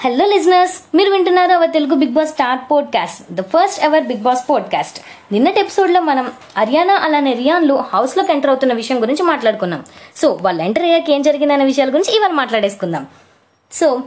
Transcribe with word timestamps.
Hello 0.00 0.26
listeners 0.26 0.96
మీరు 0.96 1.10
వింటున్నారు 1.10 1.52
our 1.52 1.72
Telugu 1.72 1.94
Bigg 1.94 2.10
Boss 2.10 2.30
star 2.30 2.58
podcast 2.70 3.34
the 3.34 3.40
first 3.40 3.84
ever 3.84 4.04
Bigg 4.04 4.18
Boss 4.18 4.50
podcast 4.50 4.98
నిన్నటి 5.32 5.60
ఎపిసోడ్లో 5.60 6.00
మనం 6.00 6.32
అరియానా 6.56 6.94
అలానే 6.94 7.32
రియాన్లు 7.32 7.74
హౌస్లోకి 7.74 8.32
ఎంటర్ 8.32 8.50
అవుతున్న 8.50 8.72
విషయం 8.72 9.02
గురించి 9.02 9.22
మాట్లాడుకున్నాం. 9.22 9.84
సో 10.16 10.38
వాళ్ళు 10.42 10.62
ఎంటర్ 10.62 10.84
అయ్యాక 10.84 11.10
ఏం 11.10 11.22
జరిగిందనే 11.22 11.64
విషయాల 11.64 11.88
గురించి 11.88 12.16
ఇవాళ 12.16 12.30
మాట్లాడేసుకుందాం. 12.30 13.06
సో 13.72 14.00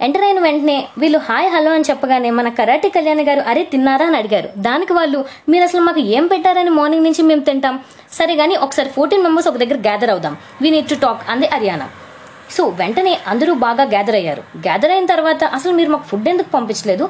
ఎంటర్ 0.00 0.22
అయిన 0.22 0.40
వెంటనే 0.40 0.88
వీళ్ళు 0.98 1.18
హాయ్ 1.18 1.50
హలో 1.50 1.72
అని 1.72 1.84
చెప్పగానే 1.90 2.30
మన 2.30 2.48
కరాటే 2.48 2.88
కళ్యాణ్ 2.88 3.20
గారు 3.20 3.40
అరే 3.40 3.62
తిన్నారా? 3.62 4.06
అని 4.06 4.16
అడిగారు. 4.16 4.48
దానికి 4.58 4.92
వాళ్ళు 4.92 5.24
మీరు 5.48 5.64
అసలు 5.64 5.80
మాకు 5.80 6.00
ఏం 6.00 6.26
పెట్టారని 6.26 6.70
మార్నింగ్ 6.70 7.04
నుంచి 7.04 7.22
మేము 7.22 7.40
తింటాం. 7.40 7.80
సరే 8.12 8.36
కానీ 8.36 8.56
ఒకసారి 8.56 8.88
ఫోర్టీన్ 8.88 9.22
మెంబర్స్ 9.22 9.48
ఒక 9.48 9.56
దగ్గర 9.56 9.74
గ్యాదర్ 9.74 10.10
అవుదాం. 10.10 10.36
వీ 10.62 10.70
నీడ్ 10.70 10.88
టు 10.88 10.94
టాక్ 10.94 11.30
అంది 11.30 11.46
హర్యానా 11.46 11.88
సో 12.50 12.66
వెంటనే 12.66 13.18
అందరూ 13.26 13.54
బాగా 13.54 13.84
గ్యాదర్ 13.84 14.14
అయ్యారు. 14.14 14.42
గ్యాదర్ 14.58 14.90
అయిన 14.90 15.06
తర్వాత 15.06 15.44
అసలు 15.44 15.72
మీరు 15.72 15.90
మాకు 15.90 16.02
ఫుడ్ 16.02 16.28
ఎందుకు 16.28 16.48
పంపించలేదు? 16.48 17.08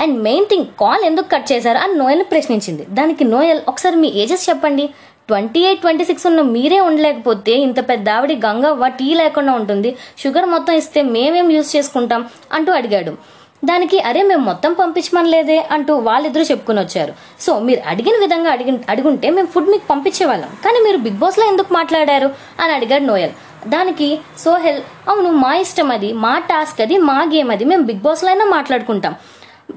అండ్ 0.00 0.22
మెయిన్ 0.22 0.46
థింగ్ 0.46 0.64
కాల్ 0.80 1.04
ఎందుకు 1.04 1.28
కట్ 1.32 1.52
చేశారు? 1.52 1.78
అని 1.78 1.94
నోయల్ని 1.94 2.24
ప్రశ్నించింది. 2.24 2.86
దానికి 2.90 3.24
నోయల్ 3.24 3.60
ఒకసారి 3.68 3.96
మీ 3.96 4.08
ఏజెస్ 4.08 4.50
చెప్పండి. 4.50 4.90
ట్వంటీ 5.28 5.60
ఎయిట్ 5.60 5.80
ట్వంటీ 5.80 6.04
సిక్స్ 6.04 6.26
ఉన్న 6.26 6.40
మీరే 6.40 6.80
ఉండలేకపోతే 6.80 7.52
ఇంత 7.52 7.88
పెద్ద 7.88 8.10
ఆవిడ 8.10 8.32
గంగవ్వ 8.46 8.88
టీ 8.88 9.14
లేకుండా 9.14 9.52
ఉంటుంది. 9.52 9.96
షుగర్ 10.18 10.44
మొత్తం 10.44 10.74
ఇస్తే 10.74 11.02
మేమేం 11.02 11.50
యూజ్ 11.50 11.76
చేసుకుంటాం? 11.76 12.28
అంటూ 12.52 12.72
అడిగాడు. 12.72 13.38
దానికి 13.64 14.00
అరే 14.00 14.22
మేము 14.22 14.44
మొత్తం 14.44 14.72
పంపించమనలేదే? 14.72 15.58
అంటూ 15.70 15.96
వాళ్ళిద్దరూ 15.96 16.42
చెప్పుకుని 16.42 16.80
వచ్చారు. 16.80 17.14
సో 17.40 17.58
మీరు 17.58 17.80
అడిగిన 17.86 18.14
విధంగా 18.20 18.50
అడిగి 18.50 18.78
అడుగుంటే 18.88 19.30
మేము 19.30 19.46
ఫుడ్ 19.46 19.70
మీకు 19.70 19.86
పంపించేవాళ్ళం. 19.86 20.48
కానీ 20.48 20.84
మీరు 20.84 20.96
బిగ్ 20.96 21.16
బాస్లో 21.16 21.46
ఎందుకు 21.46 21.74
మాట్లాడారు? 21.74 22.30
అని 22.60 22.72
అడిగాడు 22.72 23.02
నోయల్. 23.02 23.30
దానికి 23.66 24.18
సోహెల్ 24.38 24.82
అవును 25.08 25.30
మా 25.30 25.54
ఇష్టం 25.54 25.90
అది 25.90 26.12
మా 26.12 26.38
టాస్క్ 26.38 26.80
అది 26.80 26.98
మా 26.98 27.22
గేమ్ 27.22 27.50
అది 27.50 27.64
మేము 27.64 27.82
బిగ్ 27.82 27.98
బాస్లో 27.98 28.30
అయినా 28.30 28.44
మాట్లాడుకుంటాం. 28.44 29.16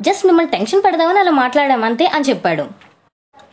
జస్ట్ 0.02 0.26
మిమ్మల్ని 0.26 0.52
టెన్షన్ 0.52 0.82
పెడదామని 0.86 1.20
అలా 1.20 1.32
మాట్లాడాం 1.32 1.84
అంతే 1.84 2.06
అని 2.06 2.26
చెప్పాడు. 2.30 2.66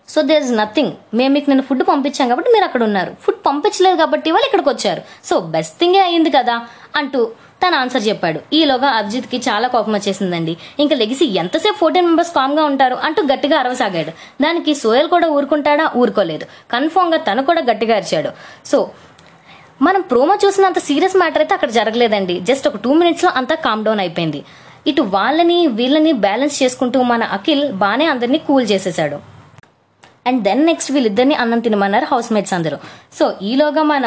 సో 0.09 0.23
దేర్ 0.23 0.43
ఇస్ 0.43 0.53
నథింగ్ 0.53 0.93
మేము 1.15 1.34
మీకు 1.34 1.51
నేను 1.51 1.62
ఫుడ్ 1.62 1.83
పంపించాం 1.83 2.29
కాబట్టి 2.29 2.51
మీరు 2.53 2.65
అక్కడ 2.65 2.83
ఉన్నారు. 2.83 3.17
ఫుడ్ 3.23 3.47
పంపించలేదు 3.47 3.97
కాబట్టి 3.97 4.31
వాళ్ళు 4.31 4.47
ఇక్కడికి 4.47 4.69
వచ్చారు. 4.69 5.03
సో 5.25 5.41
బెస్ట్ 5.41 5.79
థింగే 5.81 6.01
అయింది 6.01 6.31
కదా 6.31 6.67
అంటూ 6.97 7.31
తన 7.62 7.75
ఆన్సర్ 7.75 8.03
చెప్పాడు. 8.03 8.41
ఈలోగా 8.53 8.89
అభిజిత్కి 8.89 9.39
చాలా 9.49 9.69
కోపం 9.69 9.93
వచ్చేసిందండి. 9.93 10.56
ఇంకా 10.79 10.97
లెగిసి 10.97 11.25
ఎంతసేపు 11.25 11.77
ఫోర్టీన్ 11.77 12.06
మెంబర్స్ 12.06 12.34
కామ్గా 12.34 12.65
ఉంటారు? 12.65 12.95
అంటూ 12.95 13.23
గట్టిగా 13.23 13.59
అరవసాగాడు. 13.59 14.11
దానికి 14.43 14.75
సోయల్ 14.75 15.09
కూడా 15.09 15.29
ఊరుకుంటాడా? 15.29 15.91
ఊరుకోలేదు. 15.97 16.47
కన్ఫామ్గా 16.71 17.19
తను 17.19 17.43
కూడా 17.43 17.61
గట్టిగా 17.61 17.97
అరిచాడు. 17.97 18.31
సో 18.67 18.91
మనం 19.87 20.01
ప్రోమో 20.11 20.34
చూసినంత 20.45 20.79
సీరియస్ 20.87 21.17
మ్యాటర్ 21.21 21.43
అయితే 21.43 21.55
అక్కడ 21.57 21.71
జరగలేదండి. 21.77 22.34
జస్ట్ 22.48 22.67
ఒక 22.69 22.79
టూ 22.84 22.93
మినిట్స్లో 23.01 23.31
అంతా 23.41 23.55
కామ్ 23.67 23.84
డౌన్ 23.87 24.01
అయిపోయింది. 24.05 24.41
ఇటు 24.91 25.03
వాళ్ళని 25.15 25.59
వీళ్ళని 25.79 26.12
బ్యాలెన్స్ 26.25 26.57
చేసుకుంటూ 26.62 26.98
మన 27.11 27.23
అఖిల్ 27.37 27.65
బాగానే 27.83 28.06
అందరినీ 28.12 28.39
కూల్ 28.49 28.67
చేసేసాడు. 28.73 29.19
అండ్ 30.29 30.41
దెన్ 30.47 30.62
నెక్స్ట్ 30.71 30.93
వీళ్ళిద్దరిని 30.95 31.37
అన్నం 31.43 31.61
తినమన్నారు 31.67 32.06
హౌస్ 32.12 32.33
మేట్స్ 32.33 32.55
అందరూ. 32.59 32.79
సో 33.19 33.25
ఈలోగా 33.51 33.83
మన 33.93 34.06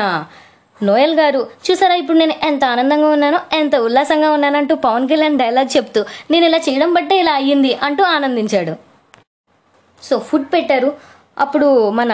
నోయల్ 0.87 1.15
గారు 1.21 1.41
చూసారా 1.65 1.95
ఇప్పుడు 2.01 2.17
నేను 2.17 2.35
ఎంత 2.49 2.63
ఆనందంగా 2.73 3.09
ఉన్నానో 3.15 3.39
ఎంత 3.61 3.75
ఉల్లాసంగా 3.87 4.29
ఉన్నానంటూ 4.37 4.75
పవన్ 4.85 5.09
కళ్యాణ్ 5.11 5.37
డైలాగ్ 5.41 5.69
చెప్తూ 5.77 6.01
నేను 6.31 6.45
ఇలా 6.49 6.59
చేయడం 6.67 6.93
బట్టే 6.93 7.17
ఇలా 7.23 7.33
అయ్యింది 7.41 7.73
అంటూ 7.87 8.03
ఆనందించాడు. 8.15 8.73
సో 10.03 10.17
ఫుడ్ 10.29 10.47
పెట్టారు. 10.53 10.89
అప్పుడు 11.45 11.89
మన 11.99 12.13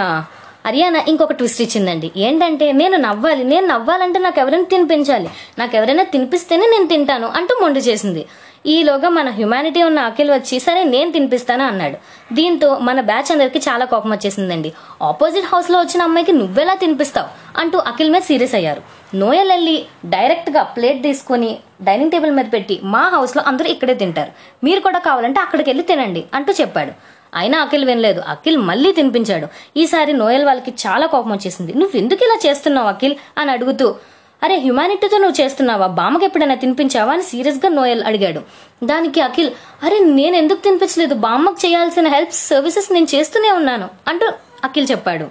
అరియానా 0.67 1.01
ఇంకొక 1.07 1.31
ట్విస్ట్ 1.31 1.61
ఇచ్చిందండి. 1.61 2.11
ఏంటంటే 2.17 2.71
నేను 2.71 2.97
నవ్వాలి 2.97 3.43
నేను 3.43 3.67
నవ్వాలంటే 3.67 4.19
నాకు 4.19 4.39
ఎవరైనా 4.39 4.63
తినిపించాలి. 4.63 5.29
నాకు 5.59 5.75
ఎవరైనా 5.75 6.03
తినిపిస్తేనే 6.03 6.67
నేను 6.67 6.87
తింటాను 6.87 7.27
అంటూ 7.27 7.59
మొండి 7.61 7.79
చేసింది. 7.79 8.25
ఈలోగా 8.65 9.09
మన 9.09 9.29
హ్యుమానిటీ 9.29 9.83
ఉన్న 9.83 9.99
అఖిల్ 9.99 10.31
వచ్చి 10.31 10.59
సరే 10.59 10.83
నేను 10.83 11.11
తినిపిస్తాను 11.11 11.63
అన్నాడు. 11.63 11.97
దీంతో 12.35 12.77
మన 12.77 13.01
బ్యాచ్ 13.01 13.31
అందరికి 13.31 13.59
చాలా 13.59 13.85
కోపం 13.85 14.11
వచ్చేసిందండి. 14.11 14.73
ఆపోజిట్ 15.01 15.45
హౌస్లో 15.45 15.79
వచ్చిన 15.79 16.01
అమ్మాయికి 16.01 16.31
నువ్వెలా 16.31 16.73
తినిపిస్తావు? 16.73 17.27
అంటూ 17.59 17.77
అఖిల్ 17.77 18.11
మీద 18.11 18.21
సీరియస్ 18.21 18.55
అయ్యారు. 18.55 18.81
నోయల్ 19.15 19.51
వెళ్ళి 19.51 19.85
డైరెక్ట్గా 20.05 20.63
ప్లేట్ 20.63 21.03
తీసుకొని 21.03 21.57
డైనింగ్ 21.81 22.11
టేబుల్ 22.11 22.31
మీద 22.31 22.45
పెట్టి 22.53 22.79
మా 22.83 23.03
హౌస్లో 23.13 23.43
అందరూ 23.47 23.69
ఇక్కడే 23.69 23.93
తింటారు. 23.93 24.31
మీరు 24.63 24.79
కూడా 24.79 24.99
కావాలంటే 24.99 25.39
అక్కడికి 25.39 25.69
వెళ్ళి 25.69 25.83
తినండి 25.83 26.23
అంటూ 26.33 26.53
చెప్పాడు. 26.61 26.91
అయినా 27.35 27.61
అఖిల్ 27.61 27.85
వినలేదు. 27.85 28.21
అఖిల్ 28.27 28.57
మళ్ళీ 28.57 28.91
తినిపించాడు. 28.91 29.47
ఈసారి 29.77 30.13
నోయల్ 30.13 30.45
వాళ్ళకి 30.45 30.71
చాలా 30.71 31.05
కోపం 31.05 31.31
వచ్చేసింది. 31.31 31.73
నువ్వు 31.73 31.97
ఎందుకు 31.97 32.23
ఇలా 32.23 32.49
చేస్తున్నావు 32.49 32.87
అఖిల్? 32.87 33.15
అని 33.37 33.51
అడుగుతూ 33.51 33.95
అరే 34.43 34.59
హ్యుమానిటీతో 34.59 35.17
నువ్వు 35.17 35.41
చేస్తున్నావా? 35.41 35.87
బామ్మకి 35.87 36.25
ఎప్పుడైనా 36.25 36.55
తినిపించావా? 36.55 37.13
అని 37.13 37.21
సీరియస్గా 37.21 37.69
నోయల్ 37.69 38.03
అడిగాడు. 38.03 38.41
దానికి 38.85 39.21
అఖిల్ 39.21 39.51
అరే 39.83 39.99
నేను 39.99 40.35
ఎందుకు 40.35 40.59
తినిపించలేదు? 40.59 41.13
బామ్మకు 41.15 41.67
చేయాల్సిన 41.67 42.07
హెల్ప్ 42.07 42.33
సర్వీసెస్ 42.33 42.93
నేను 42.93 43.07
చేస్తూనే 43.15 43.51
ఉన్నాను. 43.51 43.89
అంటూ 44.07 44.31
అఖిల్ 44.63 44.87
చెప్పాడు. 44.91 45.25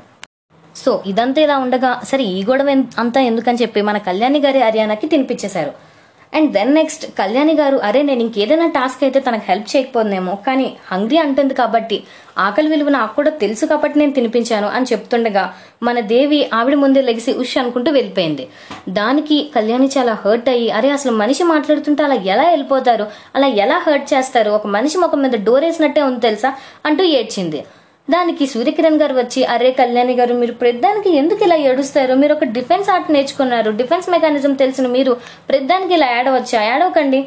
సో 0.76 1.02
ఇదంతా 1.06 1.42
ఇలా 1.42 1.58
ఉండగా 1.58 2.00
సరే 2.04 2.24
ఈ 2.24 2.44
గొడవ 2.44 2.84
అంతా 2.98 3.20
ఎందుకని 3.20 3.58
చెప్పి 3.62 3.80
మన 3.80 3.98
కళ్యాణి 3.98 4.40
గారి 4.40 4.62
హర్యానాకి 4.62 5.06
తినిపించేశారు. 5.06 5.85
అండ్ 6.34 6.52
దెన్ 6.52 6.74
నెక్స్ట్ 6.74 7.06
కళ్యాణి 7.18 7.54
గారు 7.54 7.76
అరే 7.76 8.02
నేను 8.02 8.20
ఇంకేదైనా 8.20 8.66
టాస్క్ 8.66 9.04
అయితే 9.04 9.20
తనకు 9.20 9.42
హెల్ప్ 9.48 9.76
చేయకపోతుందేమో. 9.76 10.38
కానీ 10.46 10.76
హంగ్రీ 10.92 11.16
అంటుంది 11.16 11.54
కాబట్టి 11.54 12.02
ఆకలి 12.38 12.68
విలువ 12.68 12.88
నాకు 12.88 13.16
కూడా 13.16 13.30
తెలుసు 13.30 13.66
కాబట్టి 13.66 13.98
నేను 13.98 14.12
తినిపించాను 14.12 14.66
అని 14.68 14.86
చెప్తుండగా 14.92 15.54
మన 15.82 16.00
దేవి 16.00 16.50
ఆవిడ 16.54 16.74
ముందే 16.74 17.02
లెగిసి 17.02 17.32
ఉష్ 17.32 17.58
అనుకుంటూ 17.58 17.92
వెళ్ళిపోయింది. 17.92 18.48
దానికి 18.88 19.50
కళ్యాణి 19.54 19.90
చాలా 19.98 20.18
హర్ట్ 20.24 20.48
అయ్యి 20.48 20.70
అరే 20.70 20.90
అసలు 20.90 21.12
మనిషి 21.12 21.42
మాట్లాడుతుంటే 21.42 22.02
అలా 22.02 22.14
ఎలా 22.14 22.50
వెళ్ళిపోతారు? 22.50 23.06
అలా 23.34 23.46
ఎలా 23.46 23.78
హర్ట్ 23.86 24.14
చేస్తారు? 24.14 24.50
ఒక 24.50 24.66
మనిషి 24.66 24.98
ముఖం 24.98 25.22
మీద 25.22 25.30
డోర్ 25.30 25.64
వేసినట్టే 25.64 26.02
ఉంది 26.02 26.20
తెలుసా? 26.20 26.54
అంటూ 26.86 27.04
ఏడ్చింది. 27.04 27.64
దానికి 28.10 28.46
సూర్యకిరణ్ 28.46 29.00
గారు 29.00 29.14
వచ్చి 29.14 29.44
అరే 29.44 29.70
కళ్యాణి 29.70 30.14
గారు 30.14 30.34
మీరు 30.34 30.52
ప్రతిదానికి 30.52 31.16
ఎందుకు 31.16 31.44
ఇలా 31.44 31.56
ఏడుస్తారు? 31.56 32.14
మీరు 32.14 32.34
ఒక 32.34 32.44
డిఫెన్స్ 32.44 32.90
ఆర్ట్ 32.90 33.10
నేర్చుకున్నారు. 33.10 33.70
డిఫెన్స్ 33.70 34.10
మెకానిజం 34.10 34.54
తెలిసిన 34.54 34.86
మీరు. 34.86 35.16
ప్రతిదానికి 35.48 35.94
ఇలా 35.94 36.20
ఏడవచ్చా? 36.20 36.76
ఏడవకండి. 36.76 37.26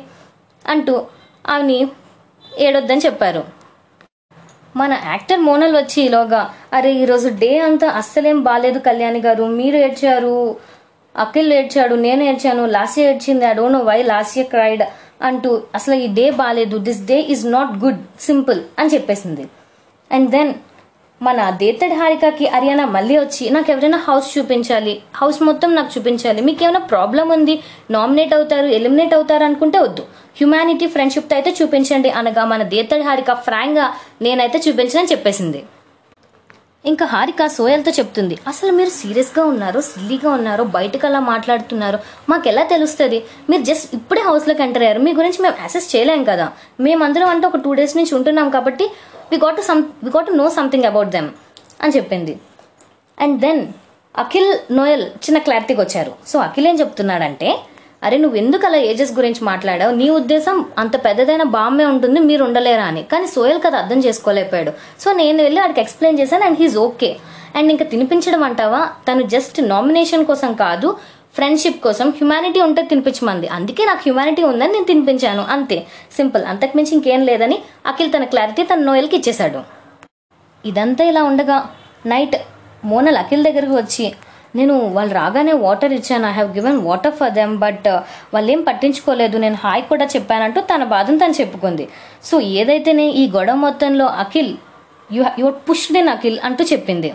అంటూ 0.68 1.06
ఆమెని 1.48 1.88
ఏడొద్దని 2.60 3.02
చెప్పారు. 3.06 3.44
మన 4.76 4.98
యాక్టర్ 5.06 5.40
మోనల్ 5.40 5.76
వచ్చి 5.76 6.04
ఈలోగా 6.04 6.54
అరే 6.74 6.94
ఈరోజు 6.94 7.30
డే 7.30 7.58
అంతా 7.60 7.88
అస్సలేం 7.88 8.44
బాగాలేదు 8.44 8.80
కళ్యాణి 8.80 9.20
గారు. 9.20 9.44
మీరు 9.44 9.78
ఏడ్చారు. 9.78 10.58
అఖిల్ 11.18 11.54
ఏడ్చాడు. 11.54 11.96
నేను 11.96 12.24
ఏడ్చాను. 12.24 12.66
లాస్ట్ 12.66 13.00
ఏడ్చింది. 13.00 13.46
I 13.46 13.54
don't 13.54 13.74
know 13.74 13.80
why 13.80 14.04
Lasya 14.04 14.44
cried 14.44 14.84
అంటూ 15.22 15.62
అసలు 15.76 15.96
ఈ 15.96 16.08
డే 16.14 16.30
బాగాలేదు 16.30 16.78
this 16.78 17.06
day 17.06 17.20
is 17.20 17.52
not 17.52 17.84
good. 17.84 18.22
Simple. 18.22 18.62
అని 18.80 18.90
చెప్పేసింది. 18.90 19.48
అండ్ 20.12 20.30
దెన్ 20.30 20.54
మన 21.22 21.50
దేతడి 21.62 21.96
హారికకి 22.00 22.46
హర్యానా 22.48 22.86
మళ్ళీ 22.86 23.16
వచ్చి 23.20 23.50
నాకు 23.56 23.72
ఎవరైనా 23.72 23.98
హౌస్ 23.98 24.28
చూపించాలి. 24.38 24.94
హౌస్ 25.16 25.40
మొత్తం 25.48 25.76
నాకు 25.76 25.90
చూపించాలి. 25.96 26.42
మీకు 26.42 26.64
ఏమైనా 26.64 26.80
ప్రాబ్లం 26.92 27.30
ఉంది? 27.30 27.56
నామినేట్ 27.96 28.34
అవుతారు 28.34 28.68
ఎలిమినేట్ 28.78 29.14
అవుతారు 29.14 29.44
అనుకుంటే 29.44 29.80
వద్దు. 29.80 30.04
హ్యుమానిటీ 30.40 30.88
ఫ్రెండ్షిప్తో 30.88 31.36
అయితే 31.36 31.54
చూపించండి 31.62 32.10
అనగా 32.20 32.46
మన 32.46 32.64
దేతడి 32.76 33.06
హారిక 33.10 33.34
ఫ్రాంక్గా 33.48 33.88
నేనైతే 34.22 34.62
చూపించనని 34.68 35.12
చెప్పేసింది. 35.12 35.62
ఇంకా 36.86 37.06
హారిక 37.06 37.46
సోయల్తో 37.46 37.92
చెప్తుంది 37.92 38.36
అసలు 38.48 38.72
మీరు 38.72 38.90
సీరియస్గా 38.90 39.44
ఉన్నారు 39.46 39.80
సిల్లీగా 39.82 40.30
ఉన్నారు 40.32 40.64
బయటకు 40.64 41.06
అలా 41.08 41.20
మాట్లాడుతున్నారో 41.20 42.00
మాకు 42.30 42.48
ఎలా 42.48 42.64
తెలుస్తుంది? 42.64 43.24
మీరు 43.50 43.62
జస్ట్ 43.62 43.96
ఇప్పుడే 43.96 44.22
హౌస్లోకి 44.22 44.64
ఎంటర్ 44.64 44.84
అయ్యారు. 44.84 45.00
మీ 45.00 45.14
గురించి 45.14 45.42
మేము 45.42 45.56
అసెస్ 45.64 45.96
చేయలేం 45.96 46.24
కదా. 46.24 46.46
మేమందరం 46.80 47.28
అంటే 47.28 47.48
ఒక 47.48 47.58
టూ 47.58 47.74
డేస్ 47.74 47.98
నుంచి 47.98 48.16
ఉంటున్నాం 48.16 48.50
కాబట్టి 48.50 48.88
we 49.32 49.38
got 49.38 49.58
to 49.58 49.62
some 49.62 49.84
we 50.04 50.10
got 50.10 50.28
to 50.28 50.32
know 50.32 50.50
something 50.50 50.84
about 50.84 51.10
them 51.10 51.30
అని 51.82 51.94
చెప్పింది. 51.98 52.40
అండ్ 53.22 53.42
దెన్ 53.42 53.68
అఖిల్ 54.18 54.52
నోయల్ 54.72 55.06
చిన్న 55.26 55.38
క్లారిటీకి 55.38 55.82
వచ్చారు. 55.82 56.12
సో 56.28 56.40
అఖిల్ 56.40 56.68
ఏం 56.68 56.80
చెప్తున్నాడంటే 56.80 57.50
అరే 58.04 58.18
నువ్వు 58.18 58.38
ఎందుకు 58.38 58.66
అలా 58.66 58.78
ఏజెస్ 58.90 59.14
గురించి 59.18 59.42
మాట్లాడావు? 59.44 59.94
నీ 60.02 60.10
ఉద్దేశం 60.10 60.66
అంత 60.78 60.96
పెద్దదైన 61.06 61.44
బామ్మే 61.56 61.86
ఉంటుంది 61.86 62.20
మీరు 62.20 62.44
ఉండలేరా 62.44 62.86
అని. 62.92 63.04
కానీ 63.04 63.28
సోయల్ 63.28 63.60
కదా 63.66 63.78
అర్థం 63.78 64.00
చేసుకోలేకపోయాడు. 64.00 64.72
సో 65.04 65.12
నేను 65.22 65.40
వెళ్ళి 65.44 65.60
వాడికి 65.62 65.82
ఎక్స్ప్లెయిన్ 65.82 66.20
చేశాను 66.20 66.44
అండ్ 66.44 66.60
హీస్ 66.62 66.78
ఓకే 66.78 67.10
అండ్ 67.56 67.72
ఇంకా 67.74 67.86
తినిపించడం 67.86 68.44
అంటావా? 68.44 68.82
తను 69.08 69.24
జస్ట్ 69.36 69.60
నామినేషన్ 69.74 70.26
కోసం 70.26 70.54
కాదు 70.66 70.90
ఫ్రెండ్షిప్ 71.36 71.82
కోసం 71.84 72.10
హ్యుమానిటీ 72.10 72.60
ఉంటే 72.60 72.82
తినిపించమంది. 72.82 73.48
అందుకే 73.48 73.84
నాకు 73.86 74.02
హ్యుమానిటీ 74.06 74.44
ఉందని 74.44 74.74
నేను 74.74 74.86
తినిపించాను. 74.86 75.44
అంతే. 75.56 75.78
సింపుల్ 76.18 76.44
అంతకుమించి 76.44 76.96
ఇంకేం 76.96 77.22
లేదని 77.26 77.58
అఖిల్ 77.86 78.14
తన 78.14 78.24
క్లారిటీ 78.24 78.64
తన 78.64 78.80
నోయల్కి 78.90 79.16
ఇచ్చేశాడు. 79.18 79.60
ఇదంతా 80.66 81.04
ఇలా 81.04 81.24
ఉండగా 81.24 81.58
నైట్ 82.06 82.36
మోనల్ 82.86 83.18
అఖిల్ 83.18 83.44
దగ్గరకు 83.44 83.76
వచ్చి 83.76 84.06
నేను 84.56 84.80
వాళ్ళు 84.80 85.14
రాగానే 85.14 85.54
వాటర్ 85.54 85.94
ఇచ్చాను. 85.94 86.28
I 86.28 86.32
have 86.32 86.54
given 86.54 86.78
water 86.78 87.14
for 87.14 87.34
them 87.34 87.58
but 87.58 87.88
వాళ్ళు 88.34 88.52
ఏం 88.52 88.62
పట్టించుకోలేదు. 88.62 89.38
నేను 89.38 89.56
హాయ్ 89.56 89.84
కూడా 89.84 90.06
చెప్పానంటూ 90.06 90.62
తన 90.62 90.84
బాధను 90.84 91.18
తను 91.18 91.32
చెప్పుకుంది. 91.32 91.90
సో 92.24 92.40
ఏదైతేనే 92.42 93.08
ఈ 93.08 93.32
గొడవ 93.32 93.56
మొత్తంలో 93.56 94.06
Akhil 94.06 94.58
you 95.12 95.24
you 95.40 95.56
pushed 95.70 95.98
in 95.98 96.10
Akhil 96.10 96.40
అంటూ 96.44 96.64
చెప్పింది. 96.64 97.14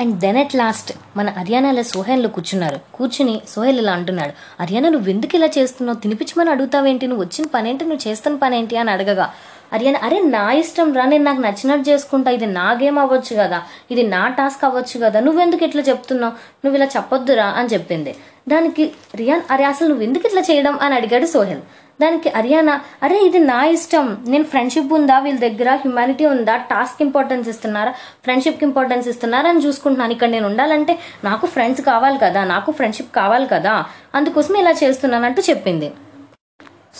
అండ్ 0.00 0.18
దెన్ 0.18 0.36
ఎట్ 0.36 0.54
లాస్ట్ 0.54 0.92
మన 1.16 1.30
హర్యానాలో 1.30 1.82
సోహెన్లో 1.82 2.28
కూర్చున్నారు. 2.28 2.80
కూర్చుని 2.94 3.40
సోహెల్ 3.48 3.78
ఇలా 3.78 3.92
అంటున్నాడు 3.92 4.62
హర్యానా 4.62 4.88
నువ్వు 4.88 5.10
ఎందుకు 5.10 5.36
ఇలా 5.36 5.48
చేస్తున్నావు? 5.58 5.98
తినిపించమని 5.98 6.50
అడుగుతావేంటి? 6.50 7.06
నువ్వు 7.06 7.24
వచ్చిన 7.24 7.48
పనేంటి? 7.54 7.84
నువ్వు 7.84 8.08
చేస్తున్న 8.08 8.38
పనేంటి? 8.42 8.76
అని 8.76 8.90
అడగగా 8.90 9.30
అరియానా 9.76 9.98
అరే 10.06 10.18
నా 10.36 10.44
ఇష్టం 10.60 10.88
రా 10.98 11.04
నేను 11.12 11.24
నాకు 11.28 11.42
నచ్చినట్టు 11.46 11.84
చేసుకుంటా 11.90 12.30
ఇది 12.36 12.46
నా 12.58 12.68
గేమ్ 12.80 12.98
అవ్వచ్చు 13.02 13.34
కదా 13.42 13.58
ఇది 13.92 14.02
నా 14.14 14.22
టాస్క్ 14.38 14.64
అవ్వచ్చు 14.68 14.96
కదా 15.04 15.18
నువ్వెందుకు 15.26 15.64
ఇట్లా 15.68 15.82
చెప్తున్నావు? 15.90 16.34
నువ్వు 16.62 16.76
ఇలా 16.78 16.88
చెప్పొద్దురా 16.96 17.46
అని 17.60 17.70
చెప్పింది. 17.74 18.14
దానికి 18.52 18.84
రియాన్ 19.20 19.44
అరే 19.54 19.64
అసలు 19.72 19.88
నువ్వు 19.90 20.04
ఎందుకు 20.08 20.24
ఇట్లా 20.28 20.42
చేయడం 20.50 20.74
అని 20.84 20.94
అడిగాడు 20.98 21.26
సోహెల్. 21.36 21.62
దానికి 22.02 22.28
అరియానా 22.38 22.74
అరే 23.04 23.16
ఇది 23.28 23.40
నా 23.50 23.58
ఇష్టం 23.76 24.06
నేను 24.32 24.46
ఫ్రెండ్షిప్ 24.52 24.92
ఉందా 24.98 25.16
వీళ్ళ 25.24 25.40
దగ్గర 25.46 25.70
హ్యుమానిటీ 25.82 26.24
ఉందా 26.34 26.54
టాస్క్ 26.70 27.00
ఇంపార్టెన్స్ 27.06 27.48
ఇస్తున్నారా 27.52 27.92
ఫ్రెండ్షిప్కి 28.26 28.64
ఇంపార్టెన్స్ 28.68 29.08
ఇస్తున్నారా 29.12 29.48
అని 29.52 29.62
చూసుకుంటున్నాను. 29.66 30.14
ఇక్కడ 30.16 30.30
నేను 30.36 30.46
ఉండాలంటే 30.50 30.94
నాకు 31.28 31.46
ఫ్రెండ్స్ 31.54 31.82
కావాలి 31.90 32.18
కదా 32.24 32.42
నాకు 32.54 32.72
ఫ్రెండ్షిప్ 32.78 33.12
కావాలి 33.20 33.48
కదా 33.54 33.74
అందుకోసం 34.20 34.56
ఇలా 34.62 34.72
చేస్తున్నానంటూ 34.82 35.42
చెప్పింది. 35.50 35.90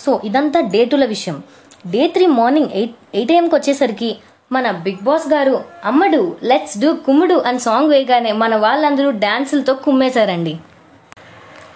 సో 0.03 0.13
ఇదంతా 0.29 0.59
డేటుల 0.75 1.05
విషయం. 1.15 1.39
Day 1.85 2.07
three 2.07 2.25
morning 2.25 2.69
eight 2.73 2.95
eight 3.15 3.31
ఏఎంకి 3.31 3.55
వచ్చేసరికి 3.55 4.17
మన 4.51 4.71
బిగ్ 4.71 5.03
బాస్ 5.03 5.33
గారు 5.33 5.63
అమ్మడు 5.85 6.35
లెట్స్ 6.43 6.77
డూ 6.77 6.93
కుమ్ముడు 6.93 7.33
అని 7.33 7.59
సాంగ్ 7.59 7.89
వేయగానే 7.89 8.31
మన 8.31 8.55
వాళ్ళందరూ 8.55 9.11
డ్యాన్సులతో 9.11 9.73
కుమ్మేశారండి. 9.73 10.57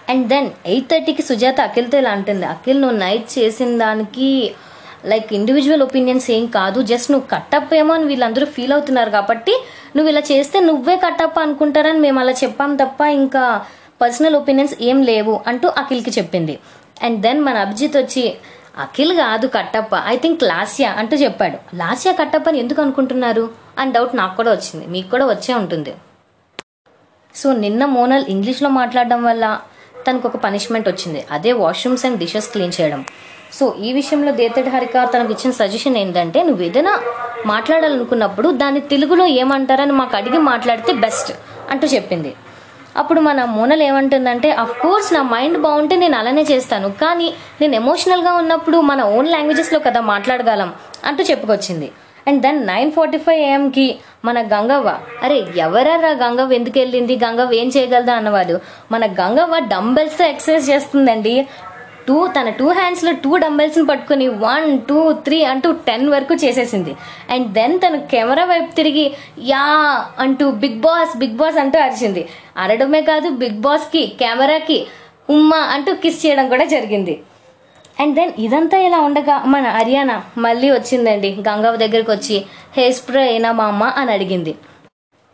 అండ్ 0.08 0.28
దెన్ 0.28 0.50
ఎయిట్ 0.66 0.90
థర్టీకి 0.90 1.22
సుజాత 1.22 1.60
అఖిల్తో 1.60 1.98
ఇలా 1.98 2.10
అంటుంది 2.10 2.46
అఖిల్ 2.46 2.82
నువ్వు 2.82 2.98
నైట్ 2.98 3.38
చేసిన 3.38 3.78
దానికి 3.78 4.50
లైక్ 5.04 5.34
ఇండివిజువల్ 5.34 5.82
ఒపీనియన్స్ 5.82 6.30
ఏం 6.30 6.46
కాదు 6.46 6.82
జస్ట్ 6.82 7.10
నువ్వు 7.10 7.26
కట్టప్ 7.30 7.74
ఏమో 7.74 7.94
అని 7.94 8.04
వీళ్ళందరూ 8.04 8.46
ఫీల్ 8.46 8.72
అవుతున్నారు 8.72 9.10
కాబట్టి 9.10 9.54
నువ్వు 9.96 10.10
ఇలా 10.10 10.22
చేస్తే 10.32 10.60
నువ్వే 10.60 10.96
కట్టప్ 10.96 11.38
అనుకుంటారని 11.38 11.98
మేము 11.98 12.20
అలా 12.20 12.32
చెప్పాం 12.32 12.76
తప్ప 12.76 13.00
ఇంకా 13.02 13.64
పర్సనల్ 14.00 14.34
ఒపీనియన్స్ 14.34 14.82
ఏం 14.82 15.02
లేవు 15.02 15.40
అంటూ 15.46 15.68
అఖిల్కి 15.68 16.10
చెప్పింది. 16.10 16.58
అండ్ 17.02 17.22
దెన్ 17.22 17.40
మన 17.40 17.58
అభిజిత్ 17.58 17.96
వచ్చి 17.96 18.34
అఖిల్ 18.78 19.12
కాదు 19.12 19.46
కట్టప్ప. 19.46 20.02
ఐ 20.06 20.16
థింక్ 20.16 20.42
లాస్యా 20.42 20.92
అంటూ 20.92 21.16
చెప్పాడు. 21.16 21.76
లాస్యా 21.76 22.12
కట్టప్ప 22.12 22.48
అని 22.48 22.58
ఎందుకు 22.58 22.82
అనుకుంటున్నారు? 22.82 23.50
అని 23.78 23.92
డౌట్ 23.92 24.16
నాకు 24.16 24.36
కూడా 24.36 24.52
వచ్చింది. 24.52 24.86
మీకు 24.86 25.10
కూడా 25.10 25.26
వచ్చే 25.26 25.54
ఉంటుంది. 25.54 25.94
సో 27.34 27.52
నిన్న 27.52 27.84
మోనల్ 27.84 28.24
ఇంగ్లీష్లో 28.28 28.68
మాట్లాడడం 28.68 29.24
వల్ల 29.24 29.60
తనకు 30.10 30.28
ఒక 30.28 30.36
పనిష్మెంట్ 30.36 30.88
వచ్చింది. 30.88 31.26
అదే 31.30 31.52
వాష్రూమ్స్ 31.52 32.06
అండ్ 32.06 32.18
డిషెస్ 32.18 32.48
క్లీన్ 32.48 32.72
చేయడం. 32.80 33.04
సో 33.52 33.76
ఈ 33.80 33.92
విషయంలో 33.92 34.32
దేతడి 34.32 34.70
హరిక 34.70 34.92
తనకు 34.92 35.32
ఇచ్చిన 35.32 35.50
సజెషన్ 35.50 35.96
ఏంటంటే 35.96 36.42
నువ్వు 36.42 36.62
ఏదైనా 36.62 37.00
మాట్లాడాలనుకున్నప్పుడు 37.46 38.48
దాన్ని 38.48 38.80
తెలుగులో 38.80 39.26
ఏమంటారని 39.26 39.92
మాకు 39.92 40.16
అడిగి 40.16 40.38
మాట్లాడితే 40.38 40.92
బెస్ట్ 40.92 41.32
అంటూ 41.70 41.86
చెప్పింది. 41.86 42.34
అప్పుడు 42.96 43.20
మన 43.20 43.44
మోనల్ 43.44 43.82
ఏమంటుందంటే 43.82 44.50
అఫ్ 44.50 44.80
కోర్స్ 44.80 45.14
నా 45.14 45.22
మైండ్ 45.22 45.58
బాగుంటే 45.58 45.96
నేను 45.96 46.16
అలానే 46.18 46.42
చేస్తాను 46.42 46.88
కానీ 46.88 47.34
నేను 47.60 47.74
ఎమోషనల్గా 47.74 48.32
ఉన్నప్పుడు 48.32 48.78
మన 48.78 49.02
ఓన్ 49.02 49.28
లాంగ్వేజెస్లో 49.28 49.78
కదా 49.78 50.00
మాట్లాడగలం 50.00 50.72
అంటూ 51.04 51.24
చెప్పుకొచ్చింది. 51.24 51.92
And 52.28 52.42
then 52.42 52.66
nine 52.66 52.92
forty 52.92 53.18
five 53.18 53.40
ఏఎంకి 53.40 53.98
మన 54.24 54.40
గంగవ్వ 54.42 54.98
అరే 55.22 55.44
ఎవరరా 55.56 56.10
గంగవ్వ? 56.10 56.52
ఎందుకు 56.52 56.78
వెళ్ళింది? 56.78 57.16
గంగవ్వ 57.24 57.54
ఏం 57.54 57.68
చేయగలదా? 57.76 58.14
అన్నవాడు 58.14 58.60
మన 58.92 59.06
గంగవ్వ 59.06 59.58
డంబెల్స్తో 59.58 60.24
ఎక్సర్సైజ్ 60.24 60.70
చేస్తుందండి. 60.70 61.46
టూ 62.08 62.16
తన 62.26 62.48
టూ 62.50 62.66
హ్యాండ్స్లో 62.68 63.12
టూ 63.24 63.36
డంబెల్స్ని 63.36 63.84
పట్టుకుని 63.86 64.28
వన్ 64.28 64.66
టూ 64.88 64.98
త్రీ 65.12 65.38
అంటూ 65.42 65.72
టెన్ 65.86 66.08
వరకు 66.08 66.34
చేసేసింది. 66.34 66.92
అండ్ 67.30 67.48
దెన్ 67.52 67.74
తను 67.80 67.98
కెమెరా 68.12 68.44
వైపు 68.44 68.70
తిరిగి 68.74 69.06
యా 69.38 69.62
అంటూ 70.18 70.50
బిగ్ 70.50 70.80
బాస్ 70.80 71.16
బిగ్ 71.16 71.36
బాస్ 71.36 71.56
అంటూ 71.56 71.78
అరిచింది. 71.78 72.28
అరడమే 72.56 73.02
కాదు 73.02 73.30
బిగ్ 73.42 73.60
బాస్కి 73.66 74.02
కెమెరాకి 74.20 74.78
ఉమ్మా 75.30 75.58
అంటూ 75.74 75.92
కిస్ 75.94 76.26
చేయడం 76.26 76.48
కూడా 76.48 76.64
జరిగింది. 76.64 77.16
అండ్ 78.00 78.14
దెన్ 78.16 78.32
ఇదంతా 78.38 78.78
ఇలా 78.78 78.98
ఉండగా 79.00 79.42
మన 79.46 79.66
హర్యానా 79.68 80.16
మళ్ళీ 80.38 80.70
వచ్చిందండి. 80.70 81.36
గంగవ్వ 81.48 81.76
దగ్గరికి 81.76 82.10
వచ్చి 82.10 82.36
హెయిర్ 82.76 82.94
స్ప్రే 82.94 83.22
అయినా 83.22 83.52
మా 83.52 83.66
అమ్మ 83.66 83.84
అని 83.84 84.12
అడిగింది. 84.12 84.54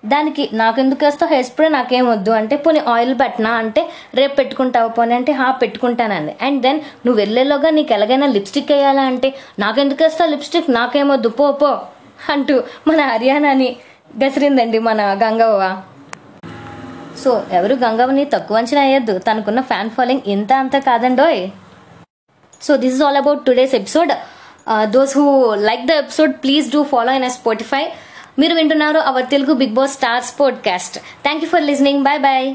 దానికి 0.05 0.51
నాకెందుకు 0.53 1.05
వేస్తావు? 1.05 1.31
హెయిర్ 1.33 1.47
స్ప్రే 1.47 1.69
నాకేం 1.69 2.05
వద్దు. 2.11 2.31
అంటే 2.31 2.57
పోనీ 2.57 2.81
ఆయిల్ 2.89 3.15
పెట్టనా? 3.21 3.51
అంటే 3.51 3.83
రేపు 4.15 4.35
పెట్టుకుంటావు 4.35 4.89
పోనీ 4.89 5.15
అంటే 5.15 5.33
హా 5.33 5.51
పెట్టుకుంటానండి 5.51 6.35
అండ్ 6.43 6.63
దెన్ 6.63 6.81
నువ్వు 7.07 7.19
వెళ్ళేలోగా 7.21 7.71
నీకు 7.71 7.93
ఎలాగైనా 7.93 8.27
లిప్స్టిక్ 8.27 8.73
వేయాలా 8.73 9.03
అంటే 9.03 9.35
నాకెందుకు 9.59 10.03
వేస్తావు 10.03 10.31
లిప్స్టిక్ 10.31 10.71
నాకేమొద్దు 10.71 11.29
పో 11.29 11.53
పో. 11.53 11.71
అంటూ 12.33 12.63
మన 12.87 13.01
హర్యానాని 13.01 13.77
గసిరిందండి 14.25 14.79
మన 14.79 15.03
గంగవ్వ. 15.23 15.83
సో 17.25 17.43
ఎవరు 17.53 17.75
గంగవ్వని 17.75 18.25
తక్కువ 18.25 18.57
అంచనా 18.57 18.83
వేయద్దు. 18.83 19.19
తనకున్న 19.19 19.61
ఫ్యాన్ 19.61 19.91
ఫాలోయింగ్ 19.91 20.33
ఇంత 20.33 20.53
అంత 20.53 20.77
కాదండోయ్. 20.77 21.49
So 22.63 22.77
this 22.77 22.95
is 22.95 23.03
all 23.03 23.17
about 23.17 23.47
today's 23.47 23.75
episode 23.75 24.13
those 24.95 25.19
who 25.19 25.55
like 25.55 25.87
the 25.87 25.91
episode 25.91 26.33
please 26.33 26.73
do 26.73 26.83
follow 26.83 27.13
in 27.13 27.25
in. 27.25 27.93
మీరు 28.39 28.55
వింటున్నారు 28.55 28.99
our 28.99 29.27
Telugu 29.31 29.53
Bigg 29.53 29.75
Boss 29.75 29.95
stars 29.95 30.41
podcast 30.41 30.97
thank 31.25 31.43
you 31.45 31.49
for 31.51 31.63
listening 31.63 32.03
bye 32.03 32.21
bye 32.21 32.49